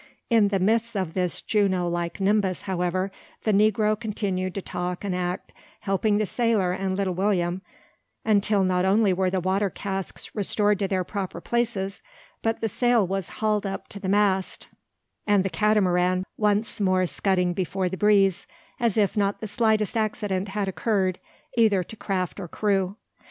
In 0.31 0.47
the 0.47 0.57
midst 0.57 0.97
of 0.97 1.13
this 1.13 1.43
Juno 1.43 1.87
like 1.87 2.19
nimbus 2.19 2.63
however, 2.63 3.11
the 3.43 3.51
negro 3.53 3.95
continued 3.95 4.55
to 4.55 4.61
talk 4.63 5.03
and 5.03 5.13
act, 5.15 5.53
helping 5.81 6.17
the 6.17 6.25
sailor 6.25 6.71
and 6.73 6.95
little 6.97 7.13
William, 7.13 7.61
until 8.25 8.63
not 8.63 8.83
only 8.83 9.13
were 9.13 9.29
the 9.29 9.39
water 9.39 9.69
casks 9.69 10.33
restored 10.33 10.79
to 10.79 10.87
their 10.87 11.03
proper 11.03 11.39
places, 11.39 12.01
but 12.41 12.61
the 12.61 12.67
sail 12.67 13.05
was 13.05 13.29
hauled 13.29 13.67
up 13.67 13.87
to 13.89 13.99
the 13.99 14.09
mast, 14.09 14.69
and 15.27 15.43
the 15.45 15.51
Catamaran 15.51 16.25
once 16.35 16.81
more 16.81 17.05
scudding 17.05 17.53
before 17.53 17.87
the 17.87 17.95
breeze, 17.95 18.47
as 18.79 18.97
if 18.97 19.15
not 19.15 19.39
the 19.39 19.45
slightest 19.45 19.95
accident 19.95 20.47
had 20.47 20.67
occurred 20.67 21.19
either 21.55 21.83
to 21.83 21.95
craft 21.95 22.39
or 22.39 22.47
crew. 22.47 22.95